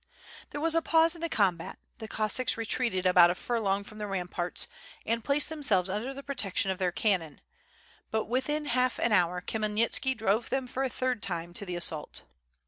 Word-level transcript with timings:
There 0.49 0.59
was 0.59 0.73
a 0.73 0.81
pause 0.81 1.13
in 1.13 1.21
the 1.21 1.29
combat, 1.29 1.77
the 1.99 2.07
Cossacks 2.07 2.57
retreated 2.57 3.05
about 3.05 3.29
a 3.29 3.35
furlong 3.35 3.83
from 3.83 3.99
the 3.99 4.07
ramparts 4.07 4.67
and 5.05 5.23
placed 5.23 5.47
themselves 5.49 5.91
under 5.91 6.11
the 6.11 6.23
protection 6.23 6.71
of 6.71 6.79
their 6.79 6.91
cannon; 6.91 7.39
but 8.09 8.25
within 8.25 8.65
half 8.65 8.97
an 8.97 9.11
hour 9.11 9.41
Khmyelnitski 9.41 10.17
drove 10.17 10.49
them 10.49 10.65
for 10.65 10.89
the 10.89 10.95
third 10.95 11.21
time 11.21 11.53
to 11.53 11.67
the 11.67 11.75
assault. 11.75 12.23